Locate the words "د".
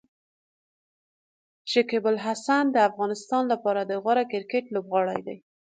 2.71-2.77, 3.85-3.91